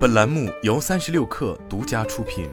[0.00, 2.48] 本栏目由三十六氪独家出品。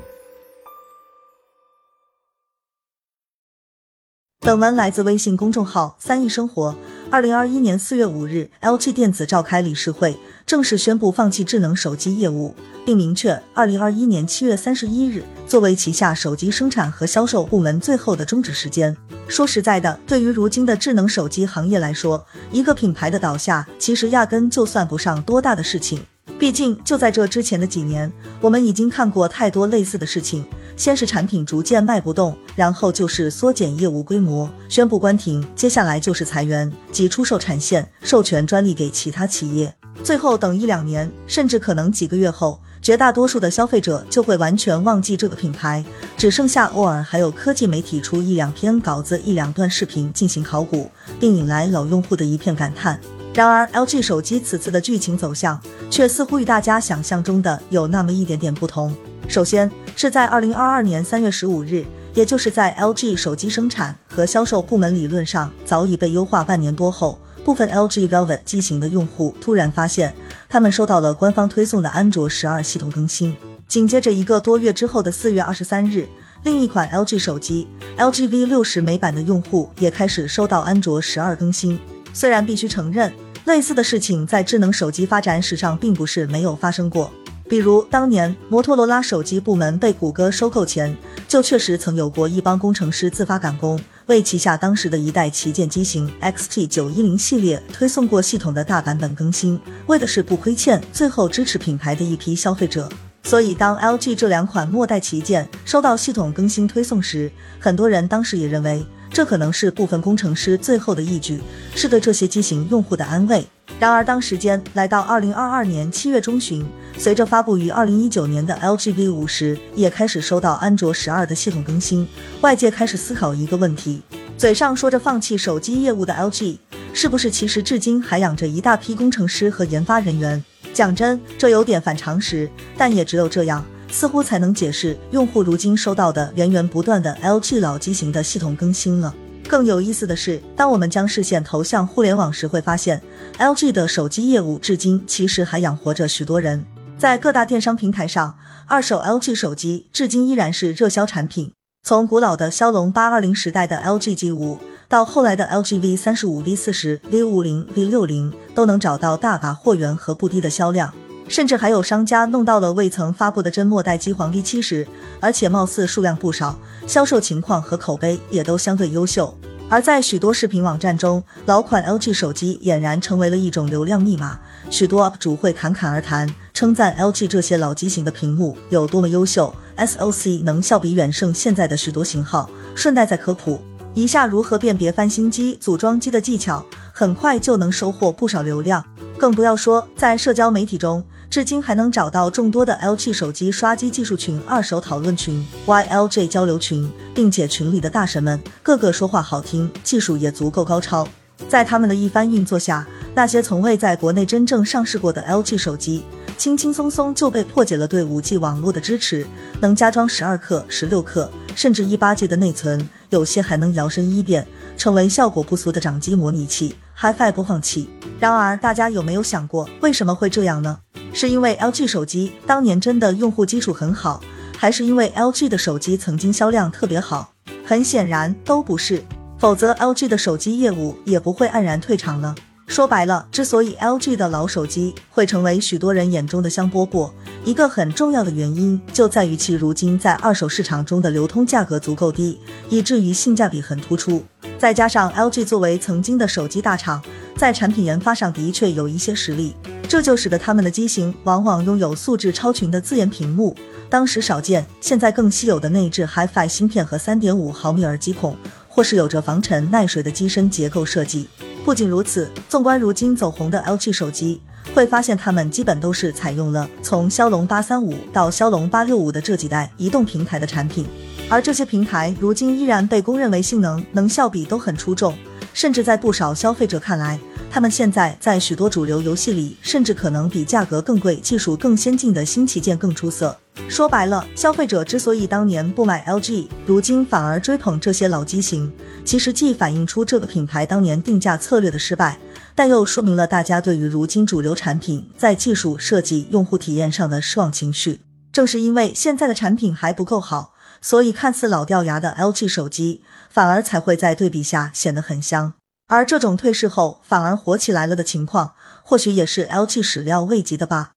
[4.42, 6.76] 本文来自微信公众号“三亿生活”。
[7.10, 12.54] 二零二一年四月五日，LG 电子召开理事会，正式宣布放弃智能手机业务，
[12.86, 18.94] 并明确二零二一年七月三十一日作为旗下手机生产和销售部门最后的终止时间。
[19.30, 26.06] 说实在的，对于如今的智能手机行业来说，一个品牌的倒下，其实压根就算不上多大的事情。
[26.40, 30.46] 毕竟，就在这之前的几年，我们已经看过太多类似的事情。
[30.76, 39.74] 先是产品逐渐卖不动，然后就是缩减业务规模，宣布关停，接下来就是裁员及出售产线、授权专利给其他企业。
[40.04, 45.84] 最后等一两年，甚至可能几个月后，绝大多数的消费者就会完全忘记这个品牌，
[46.16, 53.00] 只剩下偶尔还有科技媒体出一两篇稿子、一两段视频进行考古，并引来老用户的一片感叹。
[53.38, 58.92] 然而，LG 手机此次的剧情走向却似乎与大家想象中的有那么一点点不同。
[59.28, 70.16] 首先是在二零二二年三月十五日，也就是在 LG 手机生产和销售部门理论上早已被优化半年多后，部分 LG Velvet 机型的用户突然发现，
[70.50, 73.38] 他们收到了官方推送的安卓十二系统更新。
[73.68, 76.10] 紧接着一个多月之后的四月二十三日，
[76.42, 77.68] 另一款 LG 手机
[78.00, 81.80] LG V 六十美版的用户也开始收到安卓十二更新。
[82.12, 83.14] 虽然必须承认。
[83.48, 87.10] 类似的事情在智能手机发展史上并不是没有发生过，
[87.48, 90.94] 比如当年摩托罗拉手机部门被谷歌收购前，
[91.30, 102.90] 就确实曾有过一帮工程师自发赶工，为旗下当时的一代旗舰机型 XT 九一零系列推送过系统的大版本更新，为的是不亏欠最后支持品牌的一批消费者。
[103.24, 108.86] 所以当 LG 这两款末代旗舰收到系统更新推送时，很多人当时也认为。
[109.12, 111.42] 这可能是部分工程师最后的一举，
[111.76, 113.46] 是对这些机型用户的安慰。
[113.80, 116.66] 然而，当时间来到二零二二年七月中旬，
[116.98, 122.08] 随着发布于二零一九年的 LG V 五十也开始收到安卓十二的系统更新，
[122.42, 124.02] 外界开始思考一个问题：
[124.38, 126.58] 嘴上说着放弃手机业务的 LG，
[126.94, 130.44] 是不是其实至今还养着一大批工程师和研发人员？
[130.74, 133.64] 讲真，这有点反常识，但也只有这样。
[133.90, 139.14] 似乎才能解释用户如今收到的源源不断的 LG 老机型的系统更新了。
[139.48, 143.02] 更有意思的是，当我们将视线投向互联网时，会发现
[143.38, 146.66] LG 的手机业务至今其实还养活着许多人。
[146.98, 151.54] 在各大电商平台上，二手 LG 手机至今依然是热销产品。
[151.84, 154.60] 从古老的骁龙八二零时代的 LG G 五，
[154.90, 160.94] 到后来的 LG V 三十五、V 四十、V 五零、V 六零，都能找到大把货源和不低的销量。
[161.28, 164.88] 甚至还有商家弄到了未曾发布的真末代机皇 V 七十，
[165.20, 166.58] 而且貌似数量不少，
[166.88, 169.38] 销售情况和口碑也都相对优秀。
[169.70, 174.40] 而在许多视频网站中，老款 LG 手机俨然成为了一种流量密码，
[174.70, 182.50] 许多 UP 主会侃侃而谈，称赞 LG 这些老机型的屏幕有多么优秀，SOC 能效比远胜现在的许多型号。
[182.74, 183.60] 顺带再科普
[183.94, 188.82] 一下如何辨别翻新机、组装机的技巧，很快就能收获不少流量。
[189.18, 191.04] 更不要说在社交媒体中。
[191.38, 201.08] 至今还能找到众多的 LG 手机刷机技术群、二手讨论群、YLJ 交流群，并且群里的大神们个个说话好听，技术也足够高超。
[201.48, 206.04] 在他们的一番运作下，那些从未在国内真正上市过的 LG 手机，
[206.40, 209.24] 轻轻松松就被破解了对 5G 网络的支持，
[209.62, 217.88] 能加装十二克、十六克，甚至一八 G 的内存，有些还能摇身一变成为效果不俗的掌机模拟器、HiFi 播放器。
[218.20, 220.80] 然而，大家有没有想过，为什么会这样呢？
[221.20, 224.22] 是因为 LG 手机当年真的用户基础很好，
[224.56, 227.34] 还是因为 LG 的手机曾经销量特别好？
[227.66, 229.04] 很显然都不是，
[229.40, 232.36] 否则 LG 的手机业务也不会黯然退场了。
[232.68, 237.10] 说白了，之所以 LG 的老手机会成为许多人眼中的香饽饽，
[237.44, 242.40] 一个很重要的原因就在于其如今在二手市场中的流通价格足够低，
[242.70, 244.24] 以至于性价比很突出。
[244.60, 247.02] 再加上 LG 作为曾经的手机大厂，
[247.38, 249.56] 在产品研发上的确有一些实力。
[249.88, 253.56] 这就使得他们的机型往往拥有素质超群的自研屏幕，
[253.90, 258.36] 当时少见，现在更稀有的内置 HiFi 芯片和3.5毫米耳机孔，
[258.68, 261.30] 或是有着防尘耐水的机身结构设计。
[261.64, 264.42] 不仅如此，纵观如今走红的 LG 手机，
[264.74, 270.86] 会发现它们基本都是采用了从骁龙835到骁龙865的这几代移动平台的产品，
[271.30, 275.18] 而这些平台如今依然被公认为性能、能效比都很出众，
[275.58, 277.20] 甚至在不少消费者看来。
[277.50, 283.36] 他们现在在许多主流游戏里，甚至可能比价格更贵、技术更先进的新旗舰更出色。
[283.68, 288.72] 说白了，消费者之所以当年不买 LG，如今反而追捧这些老机型，
[289.04, 292.20] 其实既反映出这个品牌当年定价策略的失败，
[292.54, 298.02] 但又说明了大家对于如今主流产品在技术设计、用户体验上的失望情绪。
[298.32, 300.54] 正是因为现在的产品还不够好，
[300.88, 305.54] 所以看似老掉牙的 LG 手机反而才会在对比下显得很香。
[305.88, 308.54] 而这种退市后反而火起来了的情况，
[308.84, 310.94] 或许也是 LG 始料未及的吧。